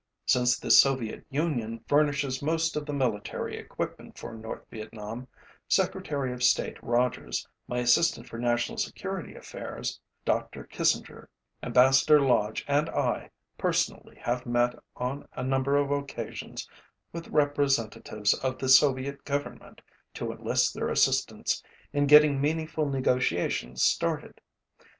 Since 0.25 0.57
the 0.59 0.71
Soviet 0.71 1.27
Union 1.29 1.85
furnishes 1.87 2.41
most 2.41 2.75
of 2.75 2.87
the 2.87 2.91
military 2.91 3.55
equipment 3.55 4.17
for 4.17 4.33
North 4.33 4.63
Vietnam, 4.71 5.27
Secretary 5.67 6.33
of 6.33 6.41
State 6.41 6.81
Rogers, 6.81 7.47
my 7.67 7.77
assistant 7.77 8.27
for 8.27 8.39
national 8.39 8.79
security 8.79 9.35
affairs, 9.35 9.99
Dr. 10.25 10.63
Kissinger, 10.63 11.27
Ambassador 11.61 12.19
Lodge 12.19 12.65
and 12.67 12.89
I 12.89 13.29
personally 13.59 14.15
have 14.15 14.47
met 14.47 14.73
on 14.95 15.27
a 15.33 15.43
number 15.43 15.77
of 15.77 15.91
occasions 15.91 16.67
with 17.13 17.27
representatives 17.27 18.33
of 18.33 18.57
the 18.57 18.69
Soviet 18.69 19.23
Government 19.23 19.81
to 20.15 20.31
enlist 20.31 20.73
their 20.73 20.89
assistance 20.89 21.61
in 21.93 22.07
getting 22.07 22.41
meaningful 22.41 22.89
negotiations 22.89 23.83
started. 23.83 24.41